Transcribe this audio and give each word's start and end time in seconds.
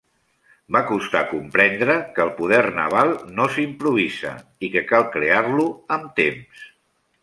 Va 0.75 0.79
costar 0.91 1.21
comprendre 1.33 1.99
que 2.17 2.25
el 2.25 2.33
Poder 2.41 2.63
Naval 2.79 3.15
no 3.37 3.49
s'improvisa 3.59 4.35
i 4.69 4.75
que 4.77 4.87
cal 4.93 5.11
crear-lo 5.19 5.71
amb 6.01 6.15
temps. 6.23 6.71